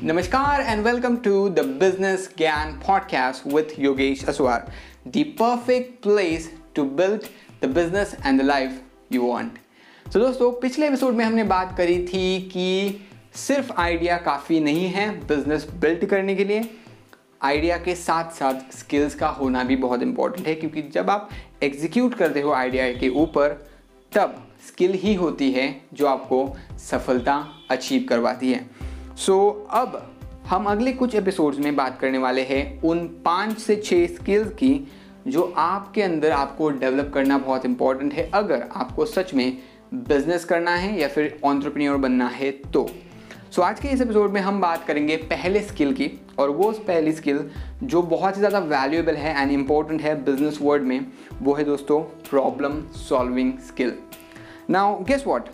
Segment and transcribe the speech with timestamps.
[0.00, 4.70] Namaskar and welcome to the Business Gyan podcast with Yogesh Aswar,
[5.04, 7.28] the perfect place to build
[7.60, 8.80] the business and the life
[9.10, 9.56] you want.
[10.06, 13.00] So दोस्तों पिछले episode में हमने बात करी थी कि
[13.36, 16.62] सिर्फ़ आइडिया काफ़ी नहीं है बिज़नेस बिल्ड करने के लिए
[17.44, 21.30] आइडिया के साथ साथ स्किल्स का होना भी बहुत इंपॉर्टेंट है क्योंकि जब आप
[21.62, 23.62] एग्जीक्यूट करते हो आइडिया के ऊपर
[24.12, 26.46] तब स्किल ही होती है जो आपको
[26.90, 28.87] सफलता अचीव करवाती है
[29.18, 30.14] सो so, अब
[30.46, 34.88] हम अगले कुछ एपिसोड्स में बात करने वाले हैं उन पाँच से छः स्किल्स की
[35.26, 39.58] जो आपके अंदर आपको डेवलप करना बहुत इंपॉर्टेंट है। अगर आपको सच में
[39.94, 44.30] बिज़नेस करना है या फिर ऑन्टरप्रीनियोर बनना है तो। सो so, आज के इस एपिसोड
[44.30, 47.48] में हम बात करेंगे पहले स्किल की और वो पहली स्किल
[47.82, 51.06] जो बहुत ही ज़्यादा वैल्यूएबल है एंड इंपॉर्टेंट है बिज़नेस वर्ल्ड में
[51.42, 52.00] वो है दोस्तों
[52.30, 53.94] problem solving skill
[54.70, 55.48] now guess what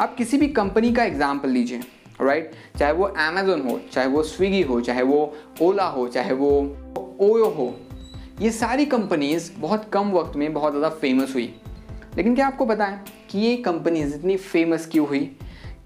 [0.00, 1.80] आप किसी भी कंपनी का एग्ज़ाम्पल लीजिए।
[2.22, 2.78] Right right?
[2.78, 6.50] चाहे वो अमेजोन हो, चाहे वो स्विगी हो, चाहे वो ओला हो, चाहे वो
[7.20, 7.74] ओयो हो,
[8.40, 11.54] ये सारी कंपनीज़ बहुत कम वक्त में बहुत ज़्यादा फ़ेमस हुई।
[12.16, 15.24] लेकिन क्या आपको पता है कि ये कंपनीज़ इतनी फ़ेमस क्यों हुई?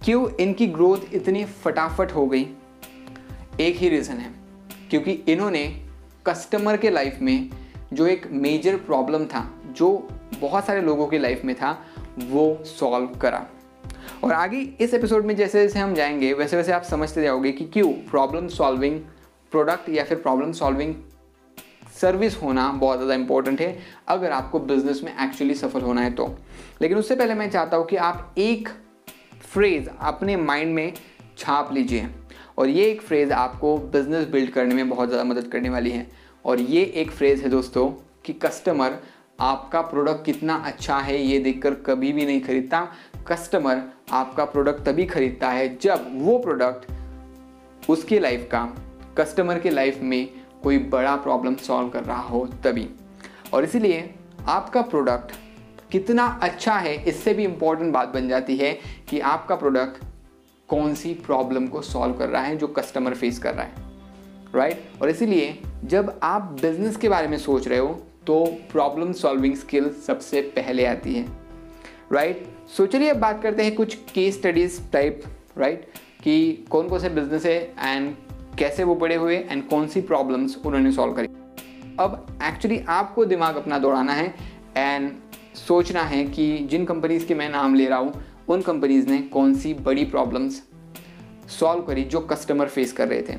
[0.04, 2.46] क्यों इनकी ग्रोथ इतनी फटाफट हो गई?
[3.60, 4.32] एक ही रीज़न है,
[4.90, 5.64] क्योंकि इन्होंने
[6.26, 7.50] कस्टमर के लाइफ में
[7.92, 10.08] जो एक मेजर प्रॉब्लम था, जो
[10.40, 11.78] बहुत सारे लोगों की लाइफ में था,
[12.20, 13.46] वो सॉल्व करा।
[14.24, 17.64] और आगे इस एपिसोड में जैसे जैसे हम जाएँगे, वैसे वैसे आप समझते जाओगे कि
[17.64, 19.00] क्यों प्रॉब्लम सॉल्विंग
[19.52, 20.94] प्रोडक्ट या फिर प्रॉब्लम सॉल्विंग
[22.00, 26.26] सर्विस होना बहुत ज़्यादा इंपॉर्टेंट है, अगर आपको बिज़नेस में एक्चुअली सफल होना है तो।
[26.82, 28.68] लेकिन उससे पहले मैं चाहता हूँ कि आप एक
[29.52, 30.92] फ्रेज़ अपने माइंड में
[31.38, 32.08] छाप लीजिए।
[32.58, 36.06] और ये एक फ्रेज़ आपको बिज़नेस बिल्ड करने में बहुत ज़्यादा मदद करने वाली है।
[36.44, 37.88] और ये एक फ्रेज़ है दोस्तों
[38.24, 38.98] कि कस्टमर
[39.40, 42.88] आपका प्रोडक्ट कितना अच्छा है ये देखकर कभी भी नहीं खरीदता।
[43.28, 48.60] कस्टमर आपका प्रोडक्ट तभी खरीदता है जब वो प्रोडक्ट उसकी लाइफ का
[49.18, 50.28] कस्टमर के लाइफ में
[50.62, 52.88] कोई बड़ा प्रॉब्लम सॉल्व कर रहा हो तभी।
[53.54, 54.14] और इसीलिए
[54.46, 55.32] आपका प्रोडक्ट
[55.92, 58.72] कितना अच्छा है, इससे भी इम्पोर्टेंट बात बन जाती है
[59.08, 60.04] कि आपका प्रोडक्ट
[60.68, 63.74] कौन सी प्रॉब्लम को सॉल्व कर रहा है जो कस्टमर फेस कर रहा है।
[64.54, 65.02] Right right?
[65.02, 67.88] और इसीलिए जब आप बिज़नेस के बारे में सोच रहे हो
[68.26, 71.45] तो प्रॉब्लम सॉल्विंग स्किल सबसे पहले आती है।
[72.12, 72.46] राइट?
[72.76, 75.22] सो चलिए अब बात करते हैं कुछ केस स्टडीज़ टाइप
[75.58, 75.86] राइट
[76.22, 78.14] कि कौन कौन से बिज़नेस है एंड
[78.58, 81.28] कैसे वो बड़े हुए एंड कौन सी प्रॉब्लम्स उन्होंने सॉल्व करी।
[82.00, 84.34] अब एक्चुअली आपको दिमाग अपना दौड़ाना है
[84.76, 85.10] एंड
[85.56, 89.54] सोचना है कि जिन कंपनीज़ के मैं नाम ले रहा हूँ, उन कंपनीज़ ने कौन
[89.54, 90.62] सी बड़ी प्रॉब्लम्स
[91.50, 93.36] सॉल्व करी जो कस्टमर फेस कर रहे थे।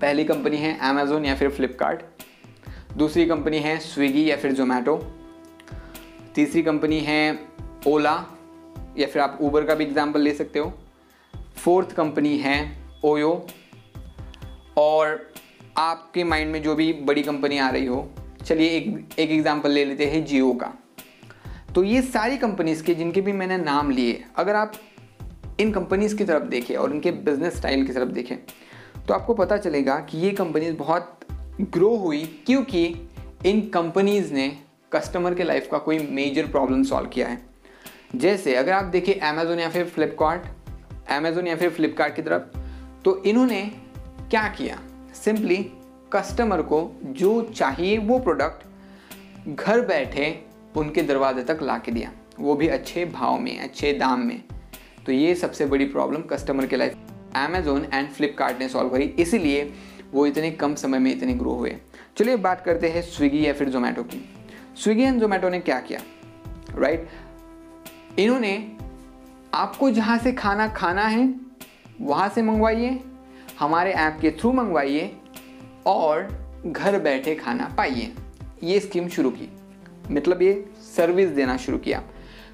[0.00, 4.96] पहली कंपनी है अमेज़ोन या फिर फ्लिपकार्ट दूसरी कंपनी है स्विगी या फिर जोमेटो
[6.34, 7.47] तीसरी कंपनी है
[7.86, 8.14] ओला
[8.98, 10.72] या फिर आप ऊबर का भी एग्ज़ाम्पल ले सकते हो।
[11.56, 12.56] फोर्थ कंपनी है
[13.04, 13.46] ओयो
[14.78, 15.20] और
[15.78, 18.08] आपके माइंड में जो भी बड़ी कंपनी आ रही हो,
[18.44, 20.72] चलिए एक एक एग्ज़ाम्पल ले लेते हैं जियो का।
[21.74, 24.72] तो ये सारी कंपनीज़ के जिनके भी मैंने नाम लिए, अगर आप
[25.60, 28.36] इन कंपनीज़ की तरफ़ देखें और इनके बिज़नेस स्टाइल की तरफ़ देखें
[29.06, 31.20] तो आपको पता चलेगा कि ये कंपनीज़ बहुत
[31.62, 32.84] ग्रो हुई क्योंकि
[33.46, 34.48] इन कंपनीज़ ने
[34.92, 37.40] कस्टमर के लाइफ का कोई मेजर प्रॉब्लम सॉल्व किया है।
[38.16, 40.42] जैसे अगर आप देखिए अमेजोन या फिर फ्लिपकार्ट
[41.10, 42.58] अमेजोन या फिर फ्लिपकार्ट की तरफ़
[43.04, 43.62] तो इन्होंने
[44.30, 44.78] क्या किया?
[45.14, 45.56] सिंपली
[46.12, 48.66] कस्टमर को जो चाहिए वो प्रोडक्ट
[49.48, 50.44] घर बैठे
[50.76, 54.42] उनके दरवाजे तक ला के दिया। वो भी अच्छे भाव में, अच्छे दाम में।
[55.06, 56.96] तो ये सबसे बड़ी प्रॉब्लम कस्टमर के लाइफ
[57.36, 59.72] अमेजोन एंड फ्लिपकार्ट ने सॉल्व करी। इसीलिए
[60.12, 61.76] वो इतने कम समय में इतने ग्रो हुए।
[62.16, 64.34] चलिए बात करते हैं स्विगी या फिर जोमेटो की।
[64.76, 66.00] स्विगी एंड जोमेटो ने क्या किया?
[66.74, 67.27] Right right?
[68.18, 68.52] इन्होंने
[69.54, 71.34] आपको जहाँ से खाना खाना है,
[72.00, 72.98] वहाँ से मंगवाइए,
[73.58, 75.10] हमारे ऐप के थ्रू मंगवाइए
[75.86, 76.28] और
[76.66, 78.12] घर बैठे खाना पाइए।
[78.64, 79.48] ये स्कीम शुरू की।
[80.10, 80.52] मतलब ये
[80.96, 82.02] सर्विस देना शुरू किया।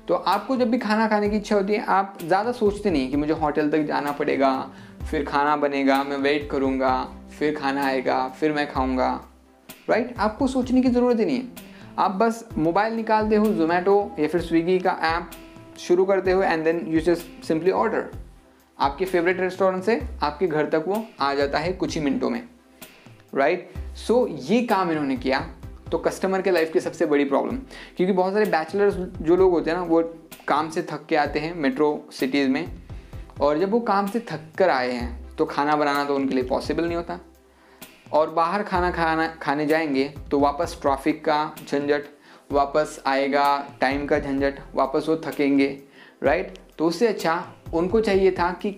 [0.08, 3.16] तो आपको जब भी खाना खाने की इच्छा होती है, आप ज़्यादा सोचते नहीं कि
[3.16, 4.50] मुझे होटल तक जाना पड़ेगा,
[5.10, 6.96] फिर खाना बनेगा, मैं वेट करूँगा,
[7.38, 9.08] फिर खाना आएगा, फिर मैं खाऊँगा।
[9.90, 14.28] राइट आपको सोचने की ज़रूरत ही नहीं है। आप बस मोबाइल निकालते हो जोमेटो या
[14.28, 15.31] फिर स्विगी का ऐप
[15.79, 18.11] शुरू करते हो and then you just simply order
[18.81, 22.49] आपके फेवरेट रेस्टोरेंट से आपके घर तक वो आ जाता है कुछ ही मिनटों में
[23.35, 23.97] राइट right?
[23.97, 25.49] सो so, ये काम इन्होंने किया
[25.93, 27.56] तो कस्टमर के लाइफ की सबसे बड़ी प्रॉब्लम
[27.97, 30.03] क्योंकि बहुत सारे बैचलर्स जो लोग होते हैं ना वो
[30.49, 32.82] काम से थक के आते हैं मेट्रो सिटीज़ में
[33.41, 36.44] और जब वो काम से थक कर आए हैं तो खाना बनाना तो उनके लिए
[36.44, 37.20] पॉसिबल नहीं होता।
[38.12, 42.05] और बाहर खाना खाना खाने जाएँगे तो वापस ट्रैफ़िक का झंझट
[42.50, 45.67] वापस आएगा टाइम का झंझट, वापस वो थकेंगे
[46.23, 48.70] राइट तो उससे अच्छा उनको चाहिए था कि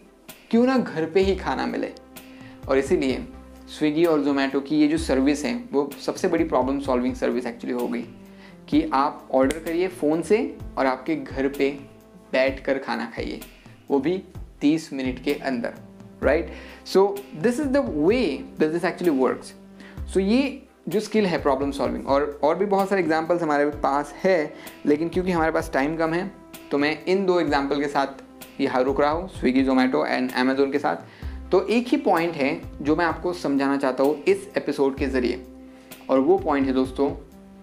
[0.50, 1.92] क्यों ना घर पे ही खाना मिले।
[2.68, 3.24] और इसीलिए
[3.68, 7.76] स्विगी और जोमेटो की ये जो सर्विस है, वो सबसे बड़ी प्रॉब्लम सॉल्विंग सर्विस एक्चुअली
[7.76, 8.02] हो गई
[8.68, 11.70] कि आप ऑर्डर करिए फ़ोन से और आपके घर पे
[12.32, 13.40] बैठ कर खाना खाइए,
[13.90, 14.22] वो भी
[14.62, 15.74] 30 मिनट के अंदर
[16.22, 16.52] right
[16.86, 18.20] so this is the way
[18.58, 19.54] business actually works
[20.12, 24.14] so ये जो स्किल है प्रॉब्लम सॉल्विंग और और भी बहुत सारे एग्जाम्पल्स हमारे पास
[24.24, 24.54] है,
[24.86, 26.30] लेकिन क्योंकि हमारे पास टाइम कम है
[26.70, 30.72] तो मैं इन दो एग्ज़ाम्पल के साथ यहाँ रुक रहा हूँ स्विगी जोमेटो एंड अमेजोन
[30.72, 34.96] के साथ। तो एक ही पॉइंट है जो मैं आपको समझाना चाहता हूँ इस एपिसोड
[34.96, 35.44] के ज़रिए।
[36.10, 37.08] और वो पॉइंट है दोस्तों,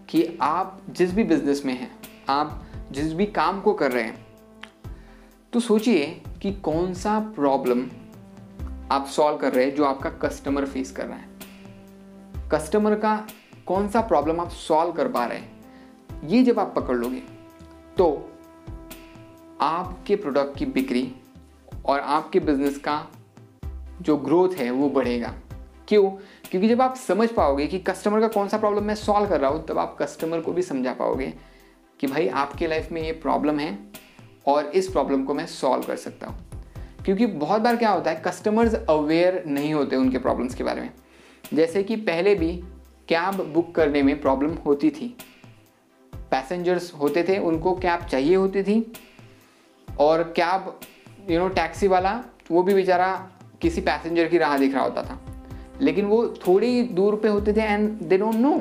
[0.09, 1.91] कि आप जिस भी बिज़नेस में हैं,
[2.29, 2.61] आप
[2.91, 4.21] जिस भी काम को कर रहे हैं
[5.53, 6.05] तो सोचिए
[6.41, 7.85] कि कौन सा प्रॉब्लम
[8.91, 11.31] आप सॉल्व कर रहे हैं जो आपका कस्टमर फेस कर रहा है।
[12.53, 13.15] कस्टमर का
[13.65, 17.21] कौन सा प्रॉब्लम आप सॉल्व कर पा रहे हैं, ये जब आप पकड़ लोगे
[17.97, 18.07] तो
[19.61, 21.15] आपके प्रोडक्ट की बिक्री
[21.85, 23.05] और आपके बिज़नेस का
[24.01, 25.33] जो ग्रोथ है, वो बढ़ेगा।
[25.87, 26.09] क्यों?
[26.51, 29.49] क्योंकि जब आप समझ पाओगे कि कस्टमर का कौन सा प्रॉब्लम मैं सॉल्व कर रहा
[29.51, 31.33] हूँ, तब आप कस्टमर को भी समझा पाओगे
[31.99, 33.77] कि भाई आपके लाइफ में ये प्रॉब्लम है
[34.47, 36.37] और इस प्रॉब्लम को मैं सॉल्व कर सकता हूँ।
[37.05, 40.89] क्योंकि बहुत बार क्या होता है, कस्टमर्स अवेयर नहीं होते उनके प्रॉब्लम्स के बारे में।
[41.53, 42.55] जैसे कि पहले भी
[43.09, 45.15] कैब बुक करने में प्रॉब्लम होती थी।
[46.13, 48.93] पैसेंजर्स होते थे, उनको कैब चाहिए होती थी।
[49.87, 50.79] और कैब
[51.31, 53.29] यू नो टैक्सी वाला, वो भी बेचारा
[53.61, 55.19] किसी पैसेंजर की राह दिख रहा होता था।
[55.81, 58.57] लेकिन वो थोड़ी दूर पे होते थे एंड दे डोंट नो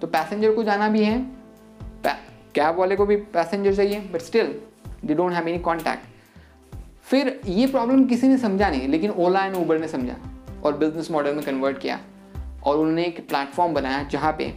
[0.00, 1.18] तो पैसेंजर को जाना भी है।
[2.54, 4.46] कैब वाले को भी पैसेंजर चाहिए but still
[5.04, 6.04] they don't have any contact
[7.02, 10.16] फिर ये प्रॉब्लम किसी ने समझा नहीं, लेकिन ओला एंड ऊबर ने समझा।
[10.64, 12.00] और बिज़नेस मॉडल में कन्वर्ट किया।
[12.66, 14.48] और उन्होंने एक प्लेटफॉर्म बनाया जहाँ पे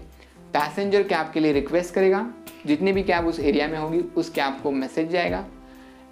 [0.53, 2.25] पैसेंजर कैब के लिए रिक्वेस्ट करेगा।
[2.65, 5.45] जितनी भी कैब उस एरिया में होगी, उस कैब को मैसेज जाएगा।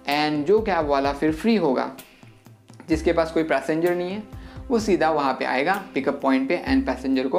[0.08, 1.90] एंड जो कैब वाला फिर फ्री होगा,
[2.88, 4.22] जिसके पास कोई पैसेंजर नहीं है,
[4.68, 7.38] वो सीधा वहाँ पे आएगा पिकअप पॉइंट पे एंड पैसेंजर को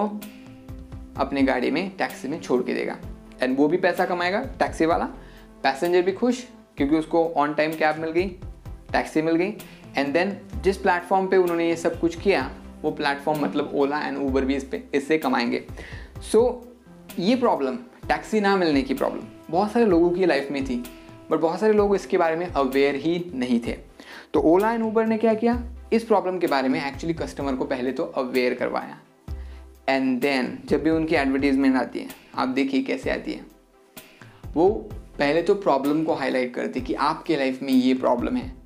[1.18, 2.98] अपने गाड़ी में टैक्सी में छोड़ के देगा।
[3.42, 5.06] एंड वो भी पैसा कमाएगा टैक्सी वाला।
[5.64, 6.44] पैसेंजर भी खुश,
[6.78, 8.28] क्योंकि उसको ऑन टाइम कैब मिल गई
[8.92, 9.54] टैक्सी मिल गई।
[9.98, 12.50] एंड देन जिस प्लेटफॉर्म पे उन्होंने ये सब कुछ किया
[12.82, 15.64] वो प्लेटफॉर्म मतलब ओला एंड ऊबर भी इस पे इससे कमाएँगे।
[16.32, 16.40] सो
[17.10, 17.76] so, ये प्रॉब्लम
[18.08, 20.84] टैक्सी ना मिलने की प्रॉब्लम बहुत सारे लोगों की लाइफ में थी
[21.32, 23.78] बट बहुत सारे लोग इसके बारे में अवेयर ही नहीं थे।
[24.34, 25.64] तो ओला एंड ऊबर ने क्या किया?
[25.94, 29.00] इस प्रॉब्लम के बारे में एक्चुअली कस्टमर को पहले तो अवेयर करवाया।
[29.90, 33.46] एंड देन जब भी उनकी एडवर्टीजमेंट आती है आप देखिए कैसे आती है।
[34.54, 34.70] वो
[35.20, 38.63] पहले तो प्रॉब्लम को हाईलाइट करती कि आपके लाइफ में ये प्रॉब्लम है।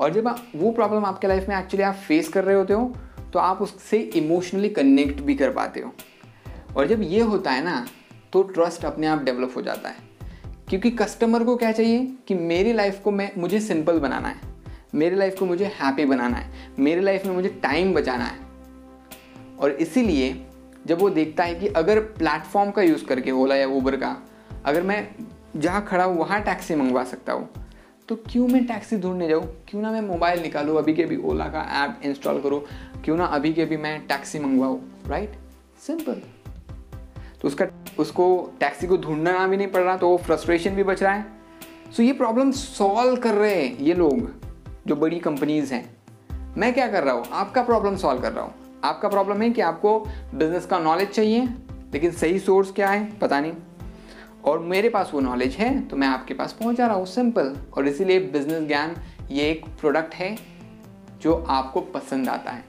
[0.00, 2.96] और जब वो प्रॉब्लम आपके लाइफ में एक्चुअली आप फेस कर रहे होते हो
[3.32, 5.92] तो आप उससे इमोशनली कनेक्ट भी कर पाते हो।
[6.76, 7.86] और जब ये होता है ना
[8.32, 9.96] तो ट्रस्ट अपने आप डेवलप हो जाता है।
[10.68, 12.14] क्योंकि कस्टमर को क्या चाहिए?
[12.28, 14.40] कि मेरी लाइफ को मैं मुझे सिंपल बनाना है।
[14.94, 18.38] मेरी लाइफ को मुझे हैप्पी बनाना है। मेरी लाइफ में मुझे टाइम बचाना है।
[19.60, 20.46] और इसीलिए
[20.86, 24.16] जब वो देखता है कि अगर प्लेटफॉर्म का यूज़ करके ओला या ऊबर का,
[24.64, 25.08] अगर मैं
[25.56, 27.59] जहाँ खड़ा हूँ, वहाँ टैक्सी मंगवा सकता हूँ।
[28.10, 29.44] तो क्यों मैं टैक्सी ढूँढने जाऊँ?
[29.68, 32.60] क्यों ना मैं मोबाइल निकालूँ अभी के भी ओला का ऐप इंस्टॉल करूँ?
[33.04, 35.32] क्यों ना अभी के भी मैं टैक्सी मंगवाऊँ राइट
[35.86, 36.20] सिंपल
[37.40, 37.66] तो उसका
[37.98, 38.26] उसको
[38.60, 41.92] टैक्सी को ढूंढना भी नहीं पड़ रहा तो वो फ्रस्ट्रेशन भी बच रहा है। सो
[41.92, 44.28] so, ये प्रॉब्लम सॉल्व कर रहे हैं ये लोग
[44.86, 45.84] जो बड़ी कंपनीज़ हैं।
[46.56, 47.24] मैं क्या कर रहा हूँ?
[47.32, 49.98] आपका प्रॉब्लम सॉल्व कर रहा हूँ। आपका प्रॉब्लम है कि आपको
[50.34, 51.48] बिज़नेस का नॉलेज चाहिए
[51.92, 53.18] लेकिन सही सोर्स क्या है?
[53.18, 53.52] पता नहीं।
[54.44, 57.88] और मेरे पास वो नॉलेज है तो मैं आपके पास पहुँचा रहा हूँ। सिंपल और
[57.88, 58.96] इसीलिए बिज़नेस ज्ञान
[59.30, 60.36] ये एक प्रोडक्ट है
[61.22, 62.64] जो आपको पसंद आता है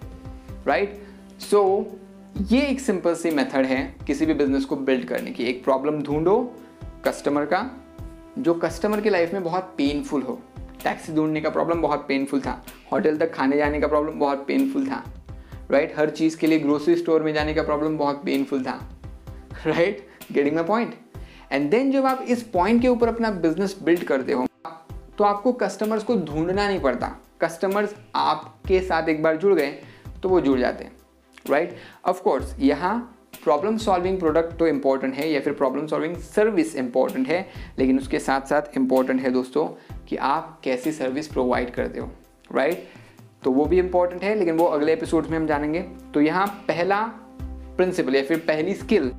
[0.67, 1.41] राइट right?
[1.41, 5.43] सो so, ये एक सिंपल सी मेथड है किसी भी बिज़नेस को बिल्ड करने की।
[5.43, 6.37] एक प्रॉब्लम ढूंढो
[7.05, 7.69] कस्टमर का
[8.39, 10.39] जो कस्टमर की लाइफ में बहुत पेनफुल हो।
[10.83, 14.87] टैक्सी ढूँढने का प्रॉब्लम बहुत पेनफुल था। होटल तक खाने जाने का प्रॉब्लम बहुत पेनफुल
[14.87, 15.03] था
[15.71, 15.99] राइट right?
[15.99, 18.79] हर चीज़ के लिए ग्रोसरी स्टोर में जाने का प्रॉब्लम बहुत पेनफुल था
[19.65, 20.95] right getting my point
[21.51, 24.45] and then जब आप इस पॉइंट के ऊपर अपना बिज़नेस बिल्ड करते हो
[25.17, 27.07] तो आपको कस्टमर्स को ढूंढना नहीं पड़ता।
[27.41, 29.71] कस्टमर्स आपके साथ एक बार जुड़ गए
[30.23, 30.91] तो वो जुड़ जाते हैं
[31.49, 37.27] राइट ऑफकोर्स यहाँ प्रॉब्लम सॉल्विंग प्रोडक्ट तो इंपॉर्टेंट है, या फिर प्रॉब्लम सॉल्विंग सर्विस इंपॉर्टेंट
[37.27, 37.47] है,
[37.79, 39.65] लेकिन उसके साथ साथ इंपॉर्टेंट है दोस्तों
[40.09, 42.09] कि आप कैसी सर्विस प्रोवाइड करते हो
[42.51, 43.43] राइट right?
[43.43, 45.79] तो वो भी इंपॉर्टेंट है, लेकिन वो अगले एपिसोड में हम जानेंगे।
[46.13, 47.01] तो यहाँ पहला
[47.77, 49.11] प्रिंसिपल या फिर पहली स्किल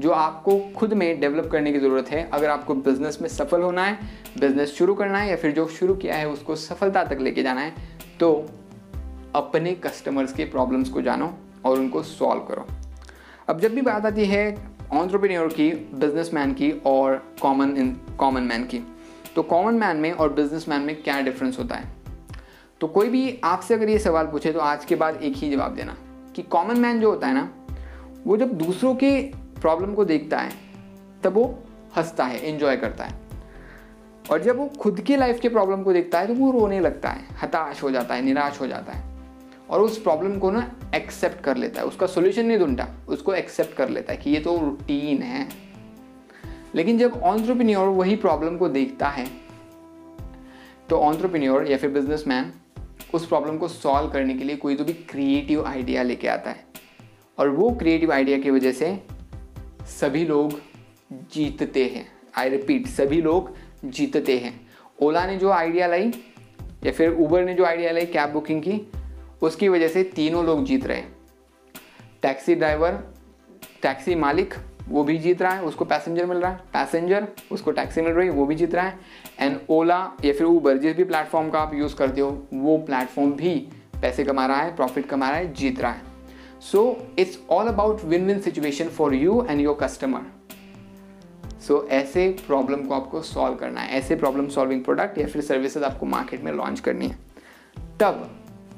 [0.00, 3.84] जो आपको खुद में डेवलप करने की ज़रूरत है। अगर आपको बिज़नेस में सफल होना
[3.84, 3.98] है
[4.40, 7.60] बिज़नेस शुरू करना है या फिर जो शुरू किया है उसको सफलता तक लेके जाना
[7.60, 7.72] है
[8.20, 8.32] तो
[9.34, 11.32] अपने कस्टमर्स के प्रॉब्लम्स को जानो
[11.64, 12.66] और उनको सॉल्व करो।
[13.48, 14.44] अब जब भी बात आती है
[14.92, 18.82] ऑन्ट्रोप्रीनियोर की बिजनेसमैन की और कॉमन इन कॉमन मैन की
[19.36, 21.92] तो कॉमन मैन में और बिजनेसमैन में क्या डिफरेंस होता है?
[22.80, 25.74] तो कोई भी आपसे अगर ये सवाल पूछे तो आज के बाद एक ही जवाब
[25.74, 25.96] देना
[26.36, 27.48] कि कॉमन मैन जो होता है ना,
[28.26, 30.52] वो जब दूसरों के प्रॉब्लम को देखता है,
[31.24, 31.44] तब वो
[31.96, 33.18] हंसता है एंजॉय करता है।
[34.24, 37.08] और जब वो खुद की लाइफ के प्रॉब्लम को देखता है तो वो रोने लगता
[37.08, 39.08] है, हताश हो जाता है, निराश हो जाता है।
[39.70, 43.76] और उस प्रॉब्लम को ना एक्सेप्ट कर लेता है, उसका सोल्यूशन नहीं ढूंढता, उसको एक्सेप्ट
[43.76, 45.48] कर लेता है कि ये तो रूटीन है।
[46.74, 49.26] लेकिन जब ऑन्ट्रप्रन्योर वही प्रॉब्लम को देखता है
[50.88, 52.52] तो ऑन्ट्रप्रन्योर या फिर बिजनेसमैन
[53.14, 56.64] उस प्रॉब्लम को सॉल्व करने के लिए कोई तो भी क्रिएटिव आइडिया लेके आता है।
[57.38, 58.90] और वो क्रिएटिव आइडिया की वजह से
[59.90, 60.60] सभी लोग
[61.12, 64.68] जीतते हैं। आई रिपीट सभी लोग जीतते हैं।
[65.02, 66.12] ओला ने जो आइडिया लाई,
[66.84, 68.92] या फिर ऊबर ने जो आइडिया लाई कैब बुकिंग की,
[69.42, 71.16] उसकी वजह से तीनों लोग जीत रहे हैं।
[72.22, 73.14] टैक्सी ड्राइवर,
[73.82, 74.54] टैक्सी मालिक,
[74.88, 78.28] वो भी जीत रहा है, उसको पैसेंजर मिल रहा है। पैसेंजर, उसको टैक्सी मिल रही
[78.28, 78.98] है, वो भी जीत रहा है।
[79.40, 83.32] एंड ओला या फिर ऊबर जिस भी प्लेटफॉर्म का आप यूज़ करते हो, वो प्लेटफॉर्म
[83.32, 83.68] भी
[84.02, 86.09] पैसे कमा रहा है प्रॉफिट कमा रहा है, जीत रहा है।
[87.18, 90.26] It's all about win win situation for you and your customer
[91.60, 95.84] so ऐसे प्रॉब्लम को आपको सॉल्व करना है। ऐसे प्रॉब्लम सॉल्विंग प्रोडक्ट या फिर सर्विसेज़
[95.84, 97.18] आपको मार्केट में लॉन्च करनी है।
[98.00, 98.30] तब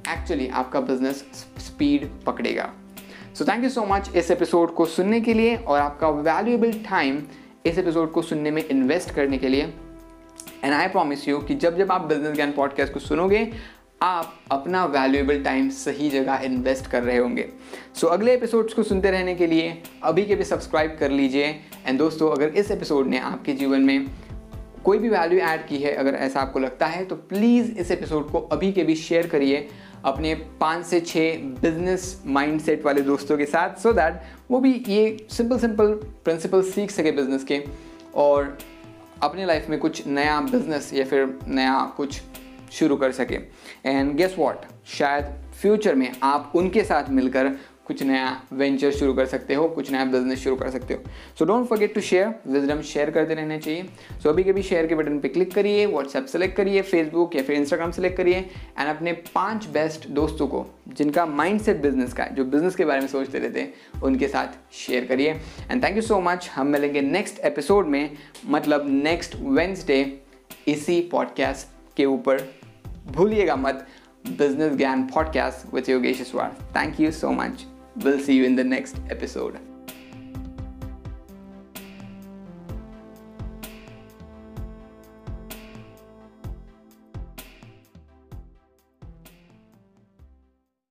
[0.09, 1.25] एक्चुअली आपका बिज़नेस
[1.59, 2.71] स्पीड पकड़ेगा।
[3.35, 7.23] So thank you so much इस एपिसोड को सुनने के लिए और आपका वैल्यूएबल टाइम
[7.67, 9.73] इस एपिसोड को सुनने में इन्वेस्ट करने के लिए।
[10.65, 13.51] एंड आई प्रॉमिस यू कि जब जब आप बिज़नेस ज्ञान पॉडकास्ट को सुनोगे
[14.03, 17.49] आप अपना वैल्यूएबल टाइम सही जगह इन्वेस्ट कर रहे होंगे।
[17.95, 21.47] सो so, अगले एपिसोड्स को सुनते रहने के लिए अभी के भी सब्सक्राइब कर लीजिए।
[21.87, 24.07] एंड दोस्तों अगर इस एपिसोड ने आपके जीवन में
[24.85, 28.31] कोई भी वैल्यू ऐड की है अगर ऐसा आपको लगता है तो प्लीज़ इस एपिसोड
[28.31, 29.69] को अभी के भी शेयर करिए
[30.05, 34.85] अपने पाँच से छः बिज़नेस माइंडसेट वाले दोस्तों के साथ सो so दैट वो भी
[34.89, 35.95] ये सिंपल सिंपल
[36.25, 37.65] प्रिंसिपल सीख सके बिज़नेस के।
[38.15, 38.59] और
[39.23, 42.23] अपने लाइफ में कुछ नया बिज़नेस या फिर नया कुछ
[42.73, 43.39] शुरू कर सके।
[43.87, 44.65] एंड गेस वॉट
[44.99, 49.91] शायद फ्यूचर में आप उनके साथ मिलकर कुछ नया वेंचर शुरू कर सकते हो कुछ
[49.93, 51.01] नया बिज़नेस शुरू कर सकते हो।
[51.39, 54.87] So don't forget to share wisdom share करते रहने चाहिए। सो so, अभी कभी शेयर
[54.87, 58.89] के बटन पे क्लिक करिए व्हाट्सएप सेलेक्ट करिए फेसबुक या फिर इंस्टाग्राम सेलेक्ट करिए एंड
[58.89, 63.01] अपने पाँच बेस्ट दोस्तों को जिनका माइंड सेट बिज़नेस का है जो बिज़नेस के बारे
[63.01, 65.37] में सोचते रहते हैं उनके साथ शेयर करिए।
[65.71, 70.03] And thank you so much हम मिलेंगे नेक्स्ट एपिसोड में मतलब नेक्स्ट वेंसडे
[70.69, 72.49] इसी पॉडकास्ट के ऊपर।
[73.07, 73.87] भूलिएगा मत
[74.25, 76.53] business Gyan podcast with Yogesh Iswar.
[76.73, 77.67] Thank you so much.
[77.97, 79.72] We'll see you in the next episode.